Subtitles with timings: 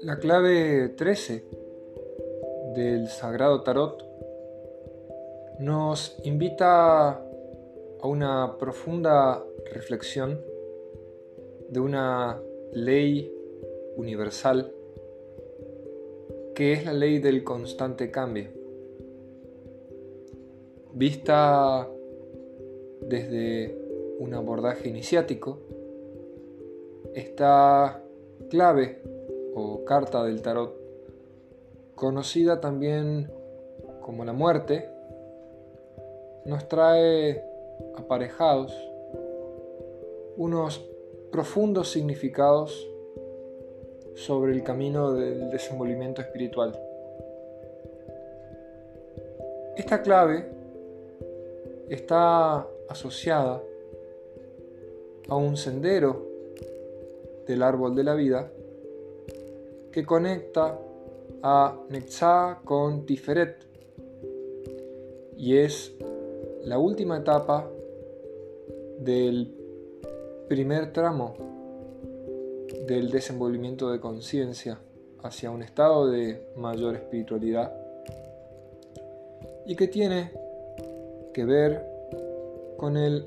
[0.00, 1.44] La clave 13
[2.74, 4.02] del Sagrado Tarot
[5.60, 10.40] nos invita a una profunda reflexión
[11.68, 12.42] de una
[12.72, 13.32] ley
[13.96, 14.72] universal
[16.56, 18.57] que es la ley del constante cambio.
[20.98, 21.88] Vista
[23.02, 23.72] desde
[24.18, 25.60] un abordaje iniciático,
[27.14, 28.02] esta
[28.50, 29.00] clave
[29.54, 30.74] o carta del tarot,
[31.94, 33.30] conocida también
[34.00, 34.90] como la muerte,
[36.46, 37.44] nos trae
[37.96, 38.74] aparejados
[40.36, 40.84] unos
[41.30, 42.90] profundos significados
[44.16, 46.76] sobre el camino del desenvolvimiento espiritual.
[49.76, 50.57] Esta clave
[51.90, 53.62] está asociada
[55.28, 56.26] a un sendero
[57.46, 58.50] del árbol de la vida
[59.92, 60.78] que conecta
[61.42, 63.56] a Netzah con Tiferet.
[65.36, 65.94] Y es
[66.64, 67.70] la última etapa
[68.98, 69.54] del
[70.48, 71.34] primer tramo
[72.86, 74.78] del desenvolvimiento de conciencia
[75.22, 77.72] hacia un estado de mayor espiritualidad
[79.66, 80.32] y que tiene
[81.38, 81.86] que ver
[82.78, 83.24] con el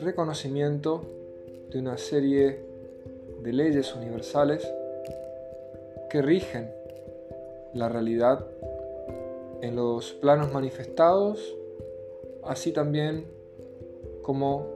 [0.00, 1.00] reconocimiento
[1.70, 2.58] de una serie
[3.40, 4.68] de leyes universales
[6.10, 6.72] que rigen
[7.72, 8.44] la realidad
[9.60, 11.54] en los planos manifestados,
[12.42, 13.26] así también
[14.22, 14.66] como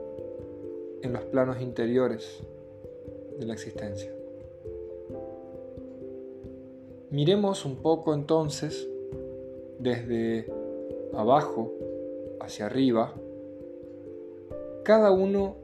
[1.01, 2.39] en los planos interiores
[3.37, 4.13] de la existencia.
[7.09, 8.87] Miremos un poco entonces
[9.77, 10.49] desde
[11.13, 11.76] abajo
[12.39, 13.13] hacia arriba
[14.83, 15.55] cada uno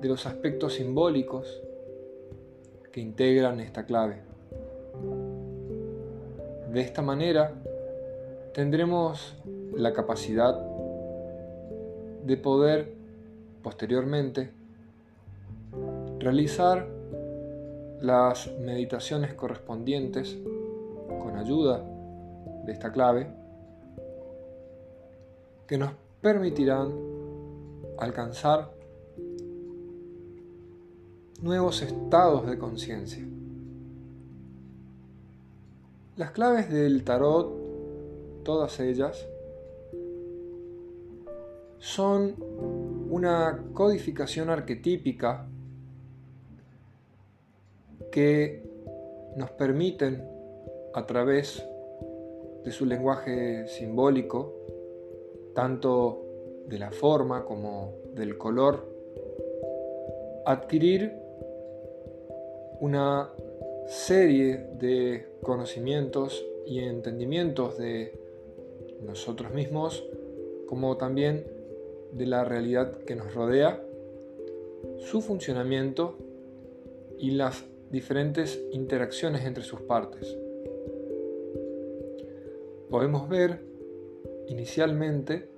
[0.00, 1.62] de los aspectos simbólicos
[2.92, 4.22] que integran esta clave.
[6.72, 7.52] De esta manera
[8.52, 9.34] tendremos
[9.74, 10.58] la capacidad
[12.24, 12.94] de poder
[13.62, 14.50] posteriormente
[16.18, 16.86] realizar
[18.00, 20.38] las meditaciones correspondientes
[21.20, 21.84] con ayuda
[22.64, 23.26] de esta clave
[25.66, 26.90] que nos permitirán
[27.98, 28.72] alcanzar
[31.42, 33.22] nuevos estados de conciencia.
[36.16, 39.28] Las claves del tarot, todas ellas,
[41.76, 42.36] son
[43.10, 45.46] una codificación arquetípica
[48.10, 48.64] que
[49.36, 50.26] nos permiten
[50.94, 51.62] a través
[52.64, 54.54] de su lenguaje simbólico,
[55.54, 56.20] tanto
[56.66, 58.86] de la forma como del color,
[60.46, 61.12] adquirir
[62.80, 63.30] una
[63.86, 68.18] serie de conocimientos y entendimientos de
[69.02, 70.04] nosotros mismos,
[70.66, 71.46] como también
[72.12, 73.82] de la realidad que nos rodea,
[74.98, 76.16] su funcionamiento
[77.18, 80.36] y las diferentes interacciones entre sus partes.
[82.90, 83.73] Podemos ver
[84.48, 85.48] inicialmente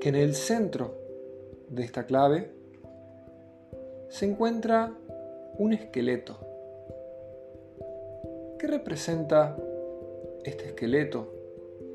[0.00, 0.94] que en el centro
[1.68, 2.50] de esta clave
[4.08, 4.94] se encuentra
[5.58, 6.48] un esqueleto
[8.58, 9.56] ¿Qué representa
[10.42, 11.28] este esqueleto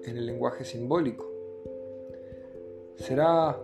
[0.06, 1.29] en el lenguaje simbólico?
[2.95, 3.59] ¿Será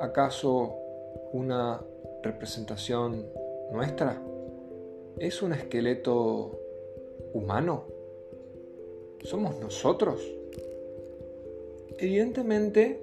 [0.00, 0.74] acaso
[1.32, 1.80] una
[2.24, 3.26] representación
[3.70, 4.20] nuestra?
[5.20, 6.58] ¿Es un esqueleto
[7.32, 7.84] humano?
[9.22, 10.20] ¿Somos nosotros?
[12.02, 12.98] Evidentemente,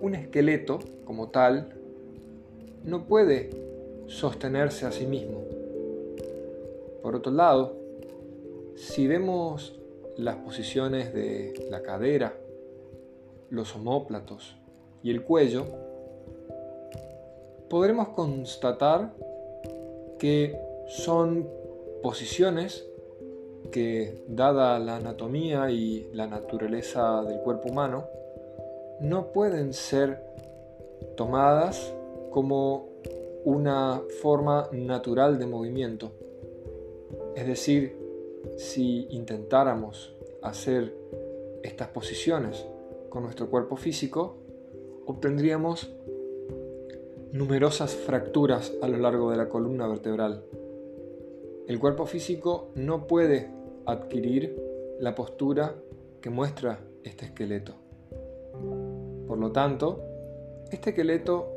[0.00, 1.68] un esqueleto como tal
[2.82, 3.50] no puede
[4.08, 5.44] sostenerse a sí mismo.
[7.00, 7.76] Por otro lado,
[8.74, 9.78] si vemos
[10.16, 12.34] las posiciones de la cadera,
[13.50, 14.56] los omóplatos
[15.04, 15.66] y el cuello,
[17.68, 19.12] podremos constatar
[20.18, 21.48] que son
[22.02, 22.89] posiciones
[23.70, 28.06] que, dada la anatomía y la naturaleza del cuerpo humano,
[29.00, 30.22] no pueden ser
[31.16, 31.94] tomadas
[32.30, 32.88] como
[33.44, 36.12] una forma natural de movimiento.
[37.34, 37.96] Es decir,
[38.56, 40.94] si intentáramos hacer
[41.62, 42.66] estas posiciones
[43.08, 44.36] con nuestro cuerpo físico,
[45.06, 45.90] obtendríamos
[47.32, 50.42] numerosas fracturas a lo largo de la columna vertebral.
[51.66, 53.48] El cuerpo físico no puede
[53.90, 54.56] adquirir
[54.98, 55.74] la postura
[56.20, 57.74] que muestra este esqueleto.
[59.26, 60.02] Por lo tanto,
[60.70, 61.52] este esqueleto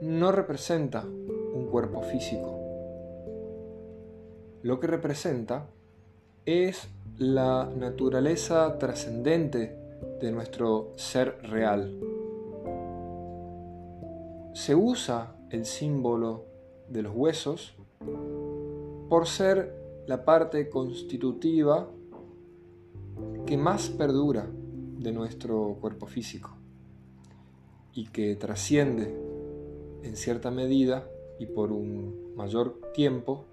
[0.00, 2.58] no representa un cuerpo físico.
[4.62, 5.66] Lo que representa
[6.44, 6.88] es
[7.18, 9.76] la naturaleza trascendente
[10.20, 11.98] de nuestro ser real.
[14.54, 16.44] Se usa el símbolo
[16.88, 17.74] de los huesos
[19.08, 21.90] por ser la parte constitutiva
[23.44, 24.48] que más perdura
[24.98, 26.50] de nuestro cuerpo físico
[27.92, 29.16] y que trasciende
[30.02, 31.08] en cierta medida
[31.38, 33.46] y por un mayor tiempo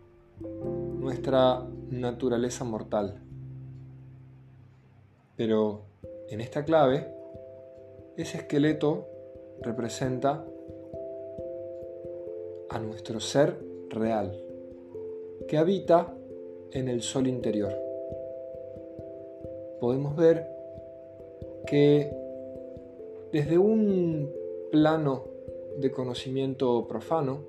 [0.99, 3.21] nuestra naturaleza mortal.
[5.35, 5.85] Pero
[6.29, 7.13] en esta clave,
[8.17, 9.07] ese esqueleto
[9.61, 10.45] representa
[12.69, 13.59] a nuestro ser
[13.89, 14.39] real,
[15.47, 16.15] que habita
[16.73, 17.73] en el sol interior.
[19.79, 20.47] Podemos ver
[21.67, 22.11] que
[23.31, 24.31] desde un
[24.71, 25.25] plano
[25.77, 27.41] de conocimiento profano,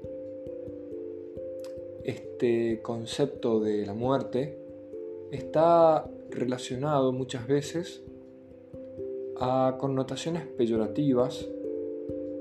[2.05, 4.59] este concepto de la muerte
[5.31, 8.03] está relacionado muchas veces
[9.41, 11.49] a connotaciones peyorativas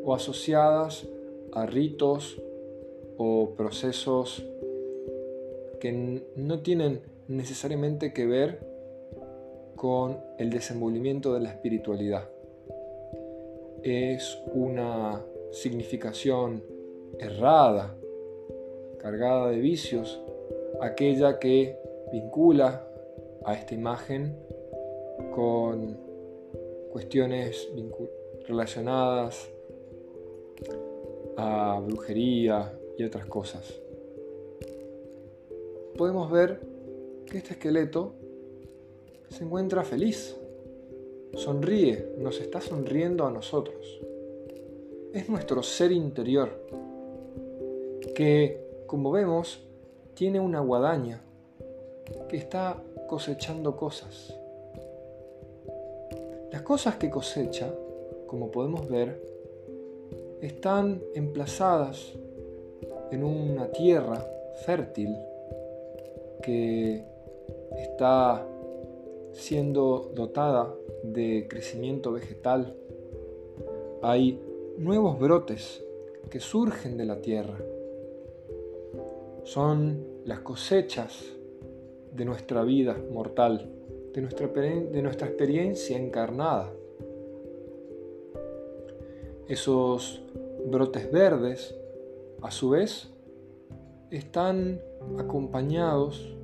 [0.04, 1.08] o asociadas
[1.54, 2.42] a ritos
[3.18, 4.46] o procesos
[5.84, 5.92] que
[6.38, 8.66] no tienen necesariamente que ver
[9.76, 12.30] con el desenvolvimiento de la espiritualidad.
[13.82, 15.22] Es una
[15.52, 16.64] significación
[17.20, 17.98] errada,
[18.98, 20.22] cargada de vicios,
[20.80, 21.78] aquella que
[22.14, 22.88] vincula
[23.44, 24.38] a esta imagen
[25.36, 25.98] con
[26.94, 27.68] cuestiones
[28.48, 29.50] relacionadas
[31.36, 33.83] a brujería y otras cosas.
[35.98, 36.60] Podemos ver
[37.28, 38.14] que este esqueleto
[39.30, 40.36] se encuentra feliz,
[41.36, 44.00] sonríe, nos está sonriendo a nosotros.
[45.14, 46.50] Es nuestro ser interior,
[48.16, 49.64] que, como vemos,
[50.16, 51.22] tiene una guadaña,
[52.28, 54.36] que está cosechando cosas.
[56.52, 57.72] Las cosas que cosecha,
[58.28, 59.22] como podemos ver,
[60.42, 62.14] están emplazadas
[63.12, 64.26] en una tierra
[64.66, 65.16] fértil
[66.44, 67.04] que
[67.78, 68.48] está
[69.32, 70.74] siendo dotada
[71.04, 72.76] de crecimiento vegetal.
[74.02, 74.40] Hay
[74.78, 75.84] nuevos brotes
[76.30, 77.58] que surgen de la tierra.
[79.44, 81.24] Son las cosechas
[82.12, 83.70] de nuestra vida mortal
[84.14, 86.72] de nuestra, de nuestra experiencia encarnada.
[89.48, 90.22] Esos
[90.66, 91.76] brotes verdes,
[92.42, 93.10] a su vez,
[94.18, 94.80] están
[95.18, 96.38] acompañados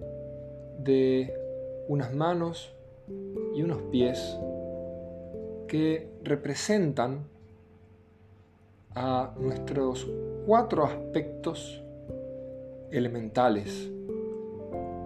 [0.79, 1.31] de
[1.87, 2.73] unas manos
[3.55, 4.37] y unos pies
[5.67, 7.27] que representan
[8.95, 10.07] a nuestros
[10.47, 11.83] cuatro aspectos
[12.89, 13.91] elementales.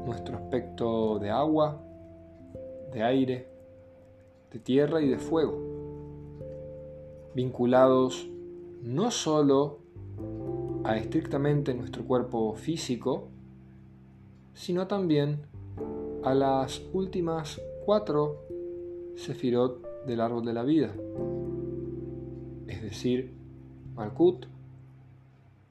[0.05, 1.81] Nuestro aspecto de agua,
[2.93, 3.47] de aire,
[4.53, 5.57] de tierra y de fuego,
[7.33, 8.25] vinculados
[8.81, 9.82] no solo
[10.83, 13.29] a estrictamente nuestro cuerpo físico,
[14.53, 15.45] sino también
[16.23, 18.41] a las últimas cuatro
[19.15, 20.93] sefirot del árbol de la vida,
[22.67, 23.33] es decir,
[23.95, 24.45] Malkut,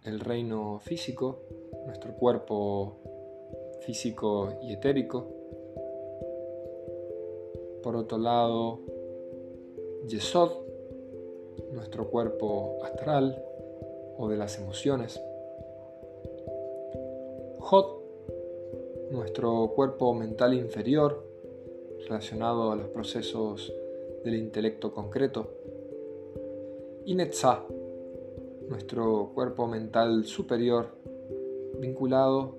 [0.05, 1.41] el reino físico,
[1.87, 2.99] nuestro cuerpo
[3.85, 5.29] físico y etérico,
[7.83, 8.81] por otro lado,
[10.07, 10.51] Yesod,
[11.73, 13.43] nuestro cuerpo astral
[14.23, 15.21] o de las emociones.
[17.59, 18.01] Hot,
[19.11, 21.25] nuestro cuerpo mental inferior
[22.07, 23.75] relacionado a los procesos
[24.25, 25.51] del intelecto concreto.
[27.05, 27.67] Y nuestro
[29.35, 30.91] cuerpo mental superior
[31.81, 32.55] vinculado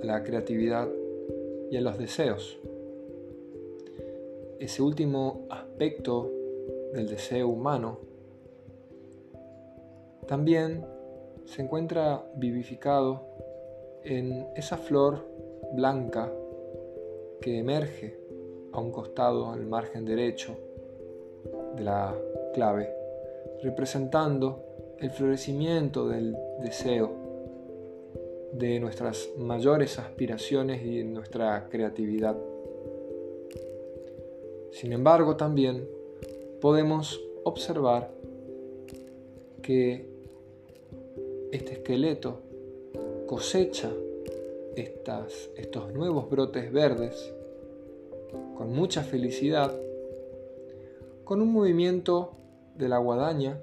[0.00, 0.88] a la creatividad
[1.72, 2.56] y a los deseos
[4.60, 6.30] ese último aspecto
[6.92, 7.98] del deseo humano
[10.28, 10.84] también
[11.50, 13.22] se encuentra vivificado
[14.04, 15.26] en esa flor
[15.72, 16.32] blanca
[17.40, 18.16] que emerge
[18.72, 20.56] a un costado al margen derecho
[21.74, 22.14] de la
[22.54, 22.88] clave,
[23.64, 24.62] representando
[25.00, 27.10] el florecimiento del deseo,
[28.52, 32.36] de nuestras mayores aspiraciones y nuestra creatividad.
[34.70, 35.88] Sin embargo, también
[36.60, 38.12] podemos observar
[39.62, 40.09] que
[41.52, 42.40] este esqueleto
[43.26, 43.90] cosecha
[44.76, 47.32] estas, estos nuevos brotes verdes
[48.56, 49.72] con mucha felicidad,
[51.24, 52.32] con un movimiento
[52.76, 53.60] de la guadaña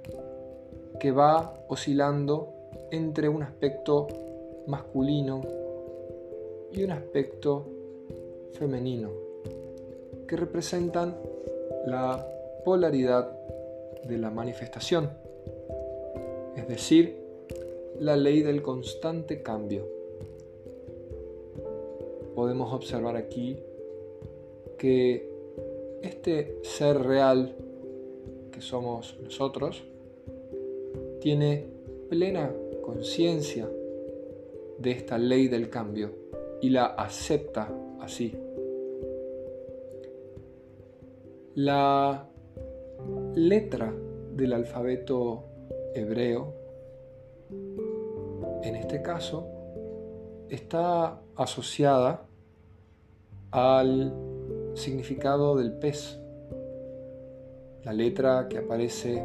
[0.99, 2.53] que va oscilando
[2.91, 4.07] entre un aspecto
[4.67, 5.41] masculino
[6.71, 7.65] y un aspecto
[8.53, 9.11] femenino,
[10.27, 11.15] que representan
[11.85, 12.27] la
[12.65, 13.31] polaridad
[14.03, 15.09] de la manifestación,
[16.55, 17.26] es decir,
[17.99, 19.87] la ley del constante cambio.
[22.35, 23.57] Podemos observar aquí
[24.77, 25.29] que
[26.03, 27.55] este ser real
[28.51, 29.83] que somos nosotros
[31.19, 31.65] tiene
[32.09, 33.69] plena conciencia
[34.77, 36.11] de esta ley del cambio
[36.61, 38.33] y la acepta así.
[41.55, 42.29] La
[43.33, 43.93] letra
[44.35, 45.43] del alfabeto
[45.95, 46.53] hebreo,
[48.63, 49.47] en este caso,
[50.49, 52.25] está asociada
[53.51, 54.13] al
[54.75, 56.19] significado del pez.
[57.83, 59.23] La letra que aparece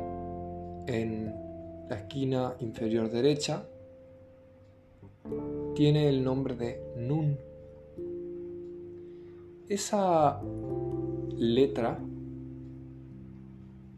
[0.86, 1.34] en
[1.88, 3.64] la esquina inferior derecha
[5.74, 7.38] tiene el nombre de Nun.
[9.68, 10.40] Esa
[11.36, 11.98] letra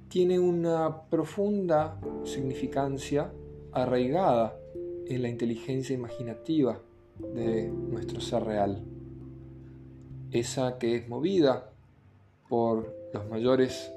[0.08, 3.32] tiene una profunda significancia
[3.72, 4.56] arraigada
[5.08, 6.80] en la inteligencia imaginativa
[7.18, 8.82] de nuestro ser real.
[10.30, 11.70] Esa que es movida
[12.48, 13.92] por los mayores,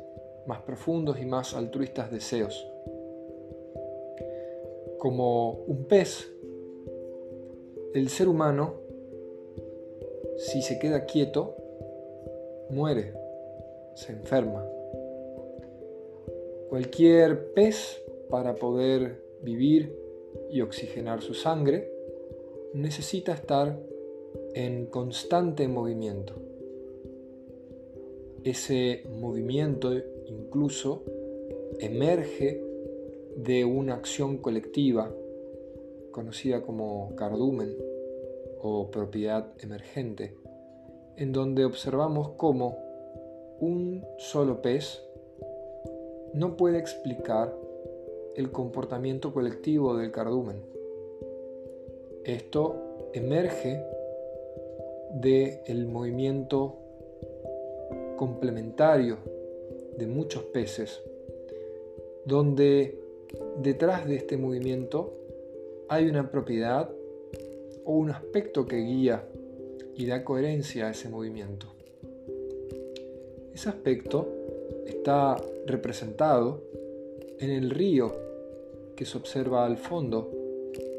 [0.47, 2.67] más profundos y más altruistas deseos.
[4.99, 6.31] Como un pez
[7.93, 8.75] el ser humano,
[10.37, 11.55] si se queda quieto,
[12.69, 13.13] muere,
[13.95, 14.65] se enferma.
[16.69, 20.06] Cualquier pez, para poder vivir
[20.51, 21.91] y oxigenar su sangre,
[22.73, 23.79] necesita estar
[24.53, 26.33] en constante movimiento.
[28.43, 29.93] Ese movimiento
[30.27, 31.03] incluso
[31.79, 32.61] emerge
[33.35, 35.13] de una acción colectiva
[36.11, 37.75] conocida como cardumen
[38.61, 40.35] o propiedad emergente,
[41.15, 42.77] en donde observamos cómo
[43.59, 45.03] un solo pez
[46.33, 47.53] no puede explicar
[48.37, 50.57] el comportamiento colectivo del cardumen.
[52.23, 53.83] Esto emerge
[55.11, 56.75] del el movimiento
[58.15, 59.17] complementario
[59.97, 61.01] de muchos peces,
[62.25, 62.99] donde
[63.59, 65.15] detrás de este movimiento
[65.89, 66.91] hay una propiedad
[67.85, 69.27] o un aspecto que guía
[69.95, 71.65] y da coherencia a ese movimiento.
[73.51, 74.27] Ese aspecto
[74.85, 76.61] está representado
[77.39, 78.26] en el río
[78.97, 80.29] que se observa al fondo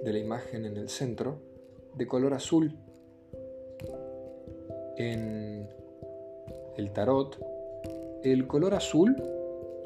[0.04, 1.36] de la imagen en el centro,
[1.94, 2.72] de color azul.
[4.96, 5.68] En
[6.76, 7.38] el tarot,
[8.22, 9.16] el color azul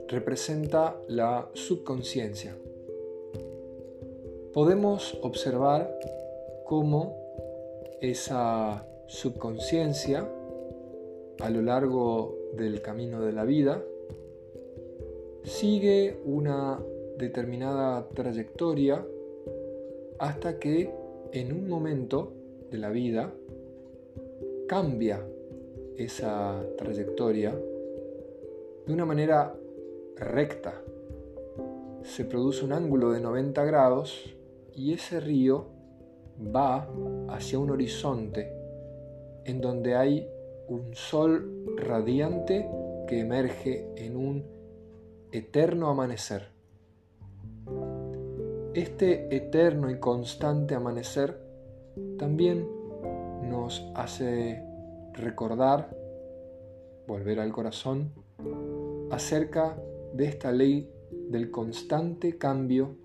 [0.08, 2.54] representa la subconsciencia,
[4.52, 5.98] podemos observar
[6.64, 7.16] cómo
[8.00, 10.28] esa subconsciencia
[11.40, 13.82] a lo largo del camino de la vida
[15.44, 16.78] sigue una
[17.18, 19.04] determinada trayectoria
[20.18, 20.90] hasta que
[21.32, 22.32] en un momento
[22.70, 23.32] de la vida
[24.68, 25.26] cambia
[25.96, 27.54] esa trayectoria
[28.86, 29.54] de una manera
[30.16, 30.80] recta.
[32.02, 34.34] Se produce un ángulo de 90 grados
[34.74, 35.66] y ese río
[36.54, 36.88] va
[37.28, 38.52] hacia un horizonte
[39.44, 40.28] en donde hay
[40.68, 42.68] un sol radiante
[43.06, 44.44] que emerge en un
[45.32, 46.51] eterno amanecer.
[48.74, 51.38] Este eterno y constante amanecer
[52.18, 52.66] también
[53.42, 54.64] nos hace
[55.12, 55.94] recordar,
[57.06, 58.12] volver al corazón,
[59.10, 59.78] acerca
[60.14, 60.90] de esta ley
[61.28, 62.96] del constante cambio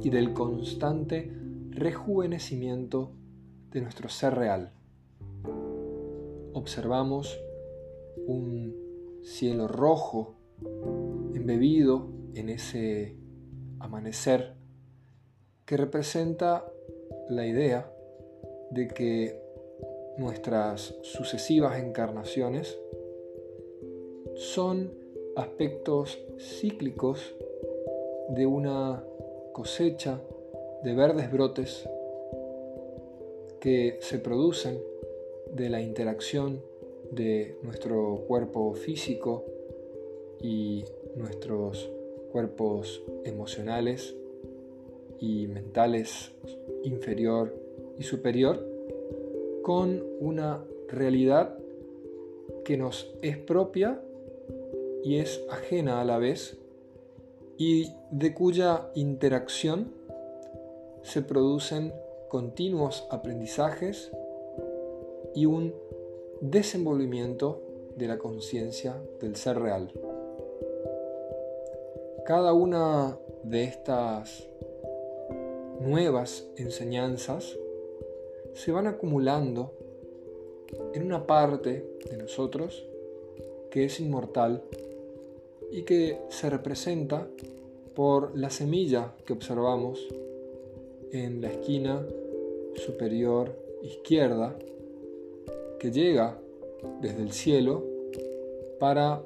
[0.00, 1.32] y del constante
[1.70, 3.10] rejuvenecimiento
[3.72, 4.72] de nuestro ser real.
[6.52, 7.40] Observamos
[8.28, 8.72] un
[9.24, 10.36] cielo rojo
[11.34, 13.16] embebido en ese
[13.80, 14.61] amanecer
[15.66, 16.64] que representa
[17.28, 17.90] la idea
[18.70, 19.40] de que
[20.18, 22.78] nuestras sucesivas encarnaciones
[24.34, 24.92] son
[25.36, 27.34] aspectos cíclicos
[28.30, 29.04] de una
[29.52, 30.20] cosecha
[30.82, 31.88] de verdes brotes
[33.60, 34.82] que se producen
[35.52, 36.62] de la interacción
[37.10, 39.44] de nuestro cuerpo físico
[40.40, 41.90] y nuestros
[42.32, 44.16] cuerpos emocionales
[45.22, 46.32] y mentales
[46.82, 47.54] inferior
[47.96, 48.66] y superior
[49.62, 51.56] con una realidad
[52.64, 54.02] que nos es propia
[55.04, 56.58] y es ajena a la vez
[57.56, 59.92] y de cuya interacción
[61.02, 61.92] se producen
[62.28, 64.10] continuos aprendizajes
[65.36, 65.72] y un
[66.40, 67.62] desenvolvimiento
[67.96, 69.92] de la conciencia del ser real.
[72.26, 74.48] Cada una de estas
[75.82, 77.58] nuevas enseñanzas
[78.54, 79.72] se van acumulando
[80.94, 82.86] en una parte de nosotros
[83.70, 84.62] que es inmortal
[85.70, 87.26] y que se representa
[87.94, 90.06] por la semilla que observamos
[91.10, 92.06] en la esquina
[92.74, 94.56] superior izquierda
[95.78, 96.38] que llega
[97.00, 97.84] desde el cielo
[98.78, 99.22] para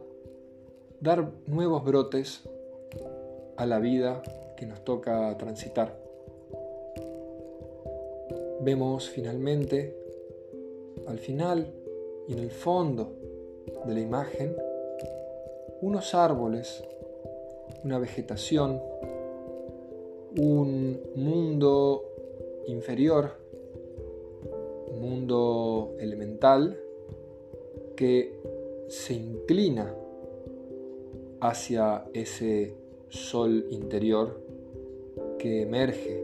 [1.01, 2.43] dar nuevos brotes
[3.57, 4.23] a la vida
[4.57, 6.06] que nos toca transitar.
[8.67, 9.95] Vemos finalmente,
[11.07, 11.73] al final
[12.27, 13.13] y en el fondo
[13.87, 14.57] de la imagen,
[15.83, 16.83] unos árboles,
[17.85, 18.83] una vegetación,
[20.41, 22.07] un mundo
[22.67, 23.37] inferior,
[24.89, 26.77] un mundo elemental
[27.95, 28.33] que
[28.89, 29.95] se inclina
[31.39, 32.75] hacia ese
[33.11, 34.41] sol interior
[35.39, 36.21] que emerge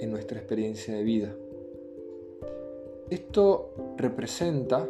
[0.00, 1.34] en nuestra experiencia de vida.
[3.10, 4.86] Esto representa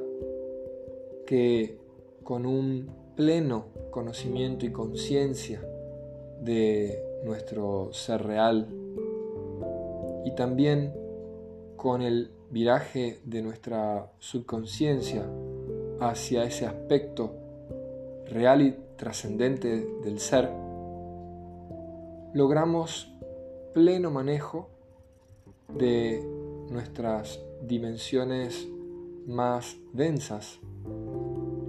[1.25, 1.79] que
[2.25, 5.63] con un pleno conocimiento y conciencia
[6.41, 8.67] de nuestro ser real
[10.25, 10.95] y también
[11.77, 15.25] con el viraje de nuestra subconsciencia
[16.01, 17.33] hacia ese aspecto
[18.27, 20.51] real y trascendente del ser,
[22.35, 23.15] logramos
[23.75, 24.69] pleno manejo
[25.69, 26.21] de
[26.69, 28.69] nuestras dimensiones
[29.27, 30.59] más densas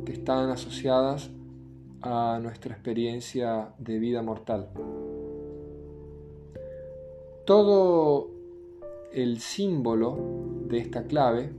[0.05, 1.29] que están asociadas
[2.01, 4.69] a nuestra experiencia de vida mortal.
[7.45, 8.29] Todo
[9.11, 10.17] el símbolo
[10.67, 11.49] de esta clave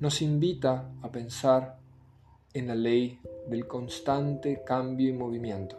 [0.00, 1.78] nos invita a pensar
[2.54, 3.18] en la ley
[3.48, 5.76] del constante cambio y movimiento.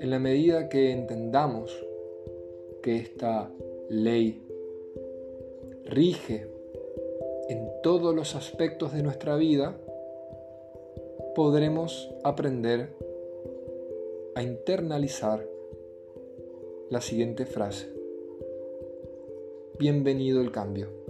[0.00, 1.70] En la medida que entendamos
[2.82, 3.50] que esta
[3.90, 4.41] ley
[5.84, 6.48] rige
[7.48, 9.76] en todos los aspectos de nuestra vida,
[11.34, 12.94] podremos aprender
[14.34, 15.46] a internalizar
[16.90, 17.88] la siguiente frase.
[19.78, 21.01] Bienvenido el cambio.